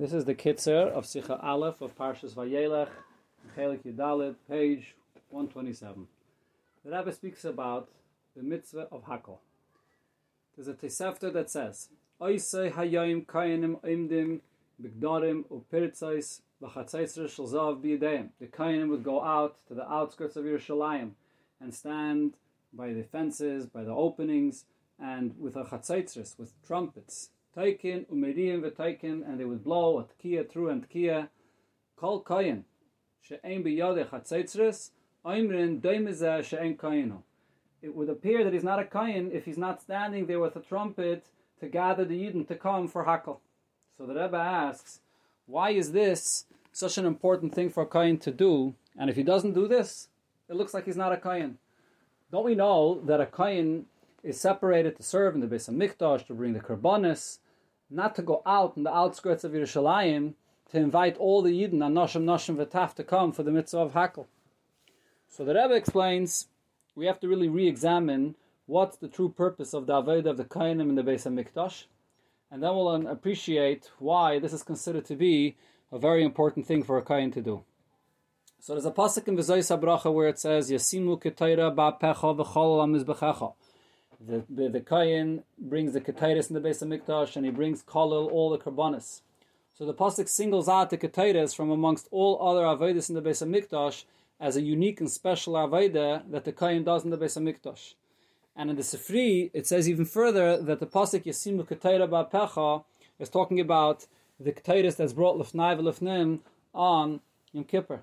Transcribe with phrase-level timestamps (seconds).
[0.00, 2.88] This is the Kitzer of Sicha Aleph of Parshas Vayelech,
[3.54, 4.94] Chelik Yudalit, page
[5.28, 6.06] 127.
[6.82, 7.90] The Rebbe speaks about
[8.34, 9.40] the mitzvah of Hakel.
[10.56, 14.40] There's a Tosefta that says, Oisei hayayim kayanim imdim
[14.82, 18.30] bigdarim upirtzais v'chatzaisra shalzav b'yadayim.
[18.40, 21.10] The kayanim would go out to the outskirts of Yerushalayim
[21.60, 22.38] and stand
[22.72, 24.64] by the fences, by the openings,
[24.98, 30.48] and with a chatzaitzris, with trumpets, Taikin, Umeriyim v'Taikin, and they would blow a tkiya
[30.48, 31.28] through and tkiya.
[31.96, 32.62] Kol koyin,
[33.20, 34.90] she'ein b'yodeh chatzaitzris,
[35.24, 37.22] oimrin doimizeh she'ein koyinu.
[37.82, 40.60] It would appear that he's not a koyin if he's not standing there with a
[40.60, 41.26] trumpet
[41.60, 43.38] to gather the Yidden to come for Hakel.
[43.96, 45.00] So the Rebbe asks,
[45.46, 48.74] why is this such an important thing for a koyin to do?
[48.98, 50.08] And if he doesn't do this,
[50.48, 51.54] it looks like he's not a koyin.
[52.30, 53.84] Don't we know that a koyin
[54.22, 57.38] is separated to serve in the Beis Hamikdash, to bring the Karbonis,
[57.90, 60.34] not to go out in the outskirts of Yerushalayim
[60.70, 64.26] to invite all the Yidden and Noshim Noshim to come for the mitzvah of Hakel.
[65.28, 66.48] So the Rebbe explains
[66.94, 70.88] we have to really re-examine what's the true purpose of the Avodah of the Kainim
[70.88, 71.84] in the Beis Hamikdash,
[72.50, 75.56] and then we'll appreciate why this is considered to be
[75.90, 77.64] a very important thing for a Kain to do.
[78.60, 83.54] So there's a pasuk in V'zois HaBracha where it says, Yasimu ketayra ba'pecha v'chol
[84.26, 88.50] the the, brings the Ketaitis in the base of Hamikdash, and he brings Kolil, all
[88.50, 89.22] the Karbanis.
[89.74, 93.40] So the pasuk singles out the Ketaitis from amongst all other Avodas in the base
[93.40, 94.04] of Hamikdash
[94.38, 97.94] as a unique and special Avodah that the Kayin does in the base of Hamikdash.
[98.56, 102.84] And in the Sifri, it says even further that the pasuk Yasimu Ketaira Ba'pecha
[103.18, 104.06] is talking about
[104.38, 106.40] the Ketaitis that's brought Lefnai V'Lefnim
[106.74, 107.20] on
[107.52, 108.02] Yom Kippur.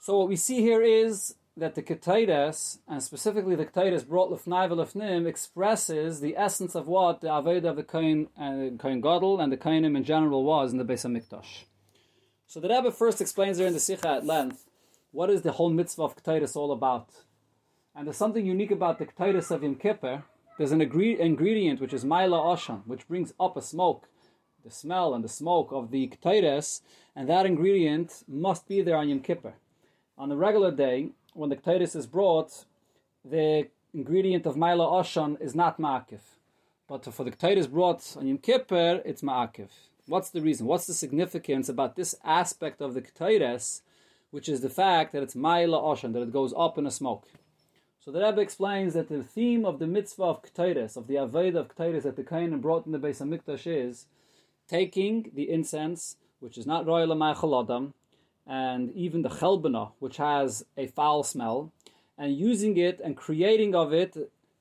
[0.00, 4.70] So what we see here is that the Ketaides, and specifically the Ketaides brought Lefnai
[4.70, 9.52] V'Lefnim, expresses the essence of what the Aveda of the Kohen, uh, Kohen Gadol and
[9.52, 11.64] the Kohenim in general was in the Beis HaMikdash.
[12.46, 14.64] So the Rebbe first explains there in the Sikha at length
[15.10, 17.08] what is the whole mitzvah of Ketaides all about.
[17.94, 20.24] And there's something unique about the Ketaides of Yom Kippur.
[20.56, 24.08] There's an ingredient which is Maila Oshan, which brings up a smoke,
[24.64, 26.80] the smell and the smoke of the Ketaides,
[27.14, 29.54] and that ingredient must be there on Yom Kippur.
[30.16, 32.64] On a regular day, when the Ketaitis is brought,
[33.24, 36.20] the ingredient of Maila Oshan is not Ma'akif.
[36.88, 39.68] But for the Ketaitis brought on Yom Kippur, it's Ma'akif.
[40.06, 40.66] What's the reason?
[40.66, 43.82] What's the significance about this aspect of the Ketaitis,
[44.30, 47.26] which is the fact that it's Maila Oshan, that it goes up in a smoke?
[48.04, 51.56] So the Rebbe explains that the theme of the mitzvah of Ketaitis, of the Aveda
[51.56, 54.06] of Ketaitis that the Kain brought in the Beis HaMikdash is
[54.66, 57.94] taking the incense, which is not Royal Adam,
[58.46, 61.72] and even the chelbana, which has a foul smell,
[62.18, 64.16] and using it and creating of it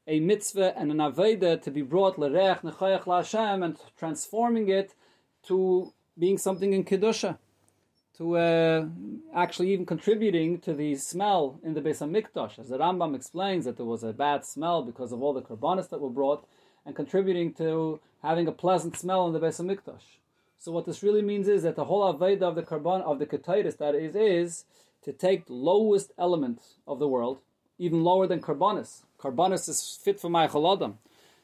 [0.07, 4.93] a mitzvah and an aveda to be brought lerech nechayach laHashem and transforming it
[5.43, 7.37] to being something in kedusha,
[8.17, 8.85] to uh,
[9.33, 13.77] actually even contributing to the smell in the Beis Hamikdash, as the Rambam explains that
[13.77, 16.45] there was a bad smell because of all the karbanis that were brought,
[16.85, 20.20] and contributing to having a pleasant smell in the Beis Hamikdash.
[20.61, 23.25] So what this really means is that the whole Aveda of the Karban of the
[23.25, 24.65] Ketaitis that is is
[25.01, 27.39] to take the lowest element of the world,
[27.79, 29.01] even lower than Karbanis.
[29.19, 30.99] Karbanis is fit for Ma'achal Adam.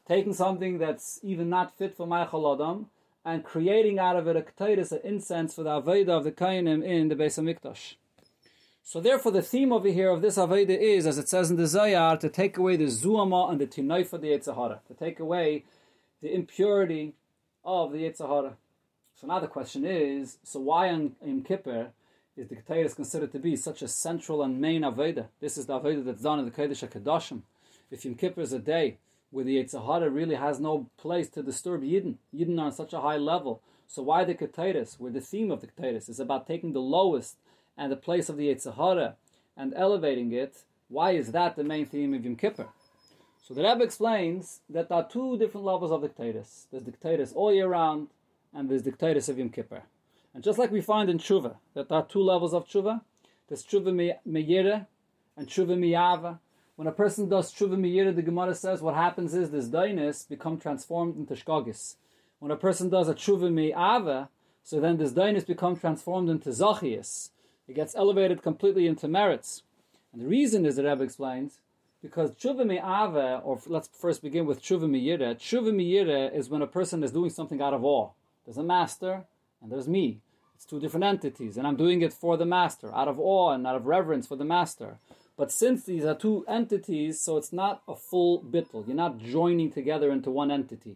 [0.08, 2.92] Taking something that's even not fit for Ma'achal Adam
[3.26, 6.86] and creating out of it a Ketaitis, an incense for the Aveda of the Kainim
[6.86, 7.96] in the Beis Hamikdash.
[8.84, 11.66] So therefore the theme over here of this Aveda is, as it says in the
[11.66, 15.66] Zohar, to take away the Zuama and the Tinaifa the Yetzahara, to take away
[16.22, 17.16] the impurity
[17.66, 18.54] of the Yetzahara.
[19.20, 21.88] So now the question is, so why on Yom Kippur
[22.36, 25.26] is the Ketayah considered to be such a central and main Aveda?
[25.40, 27.42] This is the Aveda that's done in the Kodesh HaKadoshim.
[27.90, 28.98] If Yom Kippur is a day
[29.32, 33.02] where the Yetzahara really has no place to disturb Yidden, Yidden are on such a
[33.02, 36.74] high level, so why the Ketayah, where the theme of the Ketayah is about taking
[36.74, 37.38] the lowest
[37.76, 39.16] and the place of the Yetzahara
[39.58, 40.58] and elevating it,
[40.90, 42.68] why is that the main theme of Yom Kippur?
[43.42, 46.68] So the Rebbe explains that there are two different levels of the Ketayah.
[46.70, 48.10] There's the Ketayah all year round,
[48.58, 49.84] and there's the Ketaitis of Yom Kippur.
[50.34, 53.02] And just like we find in Tshuva, that there are two levels of Tshuva,
[53.48, 54.88] there's Tshuva Meyira
[55.38, 56.40] and Tshuva Miyava.
[56.76, 60.60] When a person does Tshuva Meyira, the Gemara says what happens is this Dainis become
[60.60, 61.98] transformed into Shkogis.
[62.40, 64.30] When a person does a Tshuva Miyava,
[64.64, 67.30] so then this Dainis become transformed into Zachias.
[67.68, 69.62] It gets elevated completely into merits.
[70.12, 71.60] And the reason is, the Rebbe explains,
[72.02, 75.36] because tshuva me'ava, or let's first begin with tshuva me'yira.
[75.36, 78.10] Tshuva me'yira is when a person is doing something out of awe.
[78.48, 79.26] There's a master
[79.62, 80.22] and there's me.
[80.56, 83.68] It's two different entities, and I'm doing it for the master, out of awe and
[83.68, 84.98] out of reverence for the master.
[85.36, 88.88] But since these are two entities, so it's not a full bittul.
[88.88, 90.96] You're not joining together into one entity.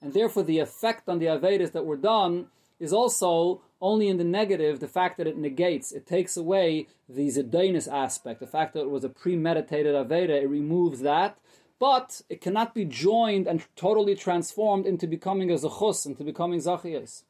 [0.00, 2.46] And therefore, the effect on the Avedis that were done
[2.80, 7.28] is also only in the negative, the fact that it negates, it takes away the
[7.28, 11.36] Zedainis aspect, the fact that it was a premeditated Aveda, it removes that,
[11.78, 17.22] but it cannot be joined and totally transformed into becoming a Zechus, into becoming Zachiyas.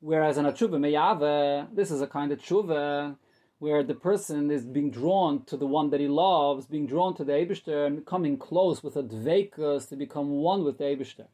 [0.00, 3.16] Whereas in a Tshuva Meyave, this is a kind of Tshuva
[3.58, 7.24] where the person is being drawn to the one that he loves, being drawn to
[7.24, 11.26] the Eibishter, and coming close with a Dveikus to become one with the Eibishter.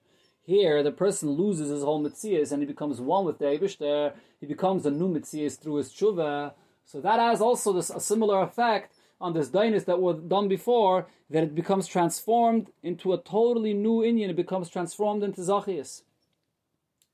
[0.43, 4.47] Here, the person loses his whole Metzias and he becomes one with the Eibishter, he
[4.47, 6.53] becomes a new Metzias through his Tshuva.
[6.85, 11.07] So that has also this, a similar effect on this Dainis that was done before,
[11.31, 16.03] that it becomes transformed into a totally new Indian, it becomes transformed into Zachias.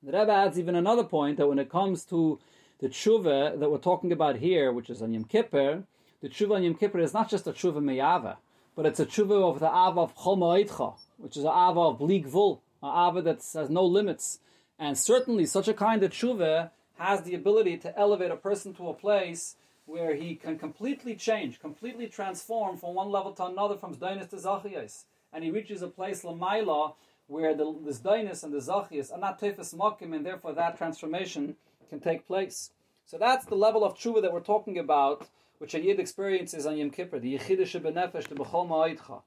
[0.03, 2.41] The Rebbe adds even another point that when it comes to
[2.81, 5.85] the tshuva that we're talking about here, which is on Yom Kippur,
[6.21, 8.37] the tshuva on Yom Kippur is not just a tshuva meyava,
[8.75, 12.27] but it's a tshuva of the ava of chol which is an ava of bleak
[12.27, 14.41] vul, an ava that has no limits.
[14.77, 18.89] And certainly such a kind of tshuva has the ability to elevate a person to
[18.89, 19.55] a place
[19.87, 24.37] where he can completely change, completely transform from one level to another, from Zdainis to
[24.37, 25.05] Zachiyas.
[25.33, 26.95] And he reaches a place, Lamaila,
[27.27, 31.57] where the, the Zdainis and the Zachiyas are not Tefes Mokim, and therefore that transformation
[31.89, 32.71] can take place.
[33.07, 36.77] So that's the level of tshuva that we're talking about, which a yid experiences on
[36.77, 39.23] Yom Kippur, the yichidish benefesh, the b'chol ma'idcha.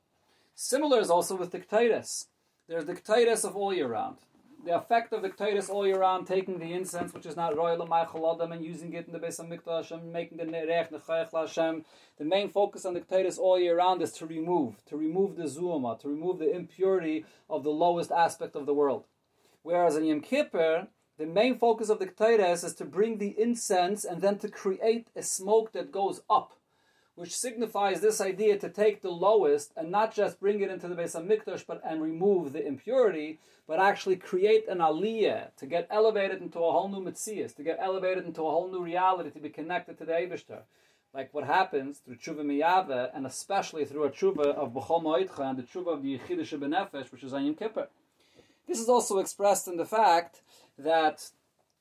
[0.56, 2.28] Similar is also with dictatus.
[2.68, 4.18] There's dictatus of all year round.
[4.66, 7.84] The effect of the dictatus all year round, taking the incense, which is not royal
[7.94, 11.86] adam, and using it in the Beis Hamikdash and making the nerech nechayach Hashem.
[12.18, 15.44] The main focus on the dictatus all year round is to remove, to remove the
[15.44, 19.04] zuama, to remove the impurity of the lowest aspect of the world.
[19.62, 20.88] Whereas in Yom Kippur,
[21.20, 25.10] the main focus of the Ketores is to bring the incense and then to create
[25.16, 26.54] a smoke that goes up,
[27.16, 30.96] which signifies this idea to take the lowest and not just bring it into the
[30.96, 36.42] Beis Hamikdash, but and remove the impurity, but actually create an aliyah to get elevated
[36.42, 39.50] into a whole new mitzias, to get elevated into a whole new reality, to be
[39.50, 40.64] connected to the Eibushter.
[41.14, 45.58] Like what happens through tshuva miyave, and especially through a tshuva of b'chol ma'idcha and
[45.58, 47.88] the tshuva of the yichidish benefesh, which is Ayin Kippur.
[48.68, 50.42] This is also expressed in the fact
[50.78, 51.30] that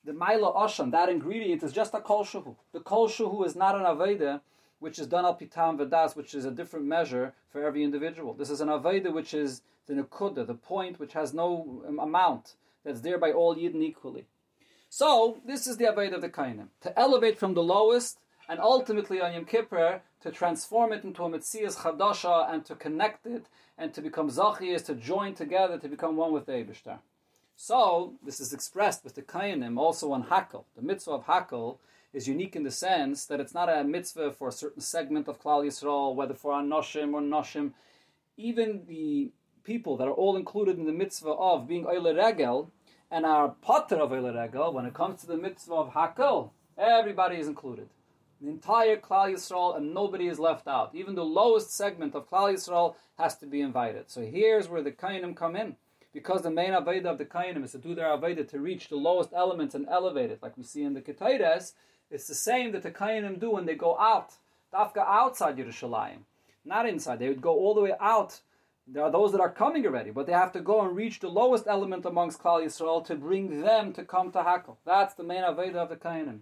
[0.04, 2.54] the Maila Osham, that ingredient, is just a kol shuhu.
[2.72, 4.42] The kol shuhu is not an Aveda,
[4.78, 8.34] which is done al pitam vedas, which is a different measure for every individual.
[8.34, 12.54] This is an Aveda which is the Nukuda, the point which has no um, amount,
[12.84, 14.26] that's there by all Yidden equally.
[14.88, 16.68] So, this is the Aveda of the Kainim.
[16.82, 18.18] To elevate from the lowest,
[18.48, 23.26] and ultimately on Yom Kippur, to transform it into a Metzias Chadasha, and to connect
[23.26, 26.98] it, and to become Zachiyas, to join together, to become one with the Eibishter.
[27.56, 30.64] So, this is expressed with the Kayanim also on Hakel.
[30.76, 31.78] The mitzvah of Hakel
[32.14, 35.40] is unique in the sense that it's not a mitzvah for a certain segment of
[35.42, 37.72] Klal Yisrael, whether for Anoshim or Noshim.
[38.36, 39.32] Even the
[39.64, 42.70] people that are all included in the mitzvah of being Oile Regel
[43.10, 47.36] and are potter of Oile Regel, when it comes to the mitzvah of Hakel, everybody
[47.36, 47.88] is included.
[48.40, 50.94] The entire Klal Yisrael and nobody is left out.
[50.94, 54.10] Even the lowest segment of Klal Yisrael has to be invited.
[54.10, 55.76] So here's where the Kainim come in
[56.12, 58.96] because the main Aveda of the Kainim is to do their Aveda to reach the
[58.96, 61.72] lowest elements and elevate it, like we see in the Ketaides,
[62.14, 64.34] it's the same that the Kainim do when they go out,
[64.72, 66.20] Dafka outside Yerushalayim,
[66.64, 67.18] not inside.
[67.18, 68.40] They would go all the way out.
[68.86, 71.28] There are those that are coming already, but they have to go and reach the
[71.28, 74.76] lowest element amongst Klal Yisrael to bring them to come to Hakel.
[74.84, 76.40] That's the main Aveda of the Kainim.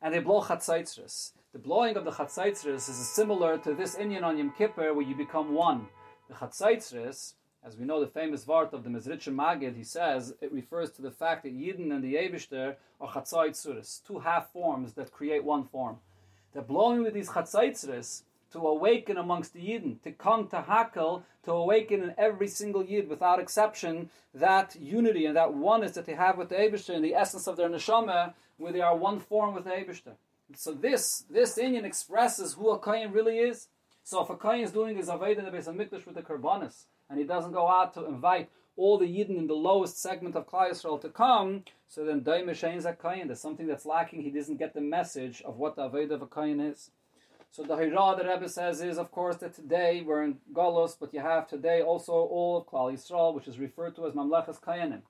[0.00, 1.32] And they blow Chatzaitzris.
[1.52, 5.16] The blowing of the Chatzaitzris is similar to this Inyan on Yom Kippur where you
[5.16, 5.88] become one.
[6.28, 10.50] The Chatzaitzris as we know, the famous Vart of the Mezritcher Magid, he says it
[10.52, 15.12] refers to the fact that Yidden and the Eibishter are Chatzaitzures, two half forms that
[15.12, 15.98] create one form.
[16.52, 21.52] They're blowing with these Chatzaitzures to awaken amongst the Yidden, to come to Hakel, to
[21.52, 26.38] awaken in every single Yid without exception that unity and that oneness that they have
[26.38, 29.64] with the Eibishter and the essence of their neshama, where they are one form with
[29.64, 30.14] the Eibishter.
[30.56, 33.68] So this this Inyan expresses who a Kayan really is.
[34.02, 36.86] So if a Kayan is doing his Aveda in the Beis Hamikdash with the Karbanis,
[37.10, 40.48] and he doesn't go out to invite all the Yidden in the lowest segment of
[40.48, 44.22] Klal Yisrael to come, so then Daim Zakayin, there's something that's lacking.
[44.22, 46.92] He doesn't get the message of what the Aveda of a is.
[47.50, 51.12] So the Hira that Rebbe says is, of course, that today we're in Golos, but
[51.12, 55.02] you have today also all of Klal Yisrael, which is referred to as Mamlechas Kayanim.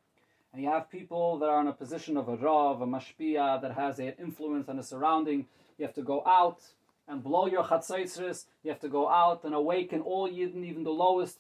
[0.52, 3.74] And you have people that are in a position of a Rav, a Mashpia, that
[3.74, 5.46] has an influence on the surrounding.
[5.76, 6.62] You have to go out
[7.06, 8.46] and blow your Chatzaitzris.
[8.62, 11.38] You have to go out and awaken all Yidden, even the lowest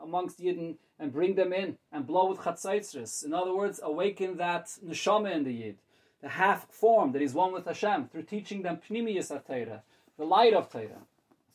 [0.00, 3.24] amongst Yidden and bring them in and blow with chatzaitzris.
[3.24, 5.76] In other words, awaken that neshama in the Yid,
[6.22, 9.82] the half form that is one with Hashem, through teaching them pnimiyas Torah,
[10.16, 11.04] the light of Torah.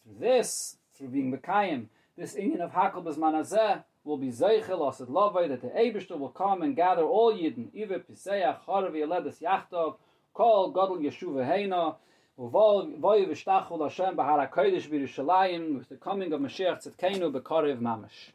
[0.04, 5.48] Through this, through being Mekayim, this Inyan of Hakel Bezmanazeh, will be Zeichel Asad Lavai,
[5.48, 9.98] that the Eibishter will come and gather all Yidden, Ive Piseach, Harav Yeledes Yachtov,
[10.34, 11.96] Kol Godel Yeshuva Heina,
[12.38, 13.36] With the
[16.02, 18.32] coming of Mashiach Tzedkenu Bekarev Mamash.